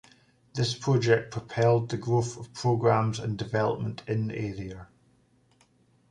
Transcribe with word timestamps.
This 0.55 0.73
project 0.73 1.29
propelled 1.29 1.89
the 1.89 1.97
growth 1.97 2.35
of 2.35 2.51
programs 2.55 3.19
and 3.19 3.37
development 3.37 4.01
in 4.07 4.29
the 4.29 4.35
area. 4.35 4.87